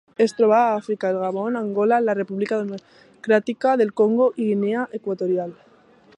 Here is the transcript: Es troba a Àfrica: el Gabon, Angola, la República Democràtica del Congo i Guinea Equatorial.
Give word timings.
Es 0.23 0.31
troba 0.37 0.55
a 0.59 0.71
Àfrica: 0.77 1.11
el 1.15 1.19
Gabon, 1.23 1.59
Angola, 1.59 1.99
la 2.07 2.17
República 2.21 2.61
Democràtica 2.63 3.75
del 3.83 3.95
Congo 4.03 4.31
i 4.47 4.51
Guinea 4.51 4.89
Equatorial. 5.01 5.55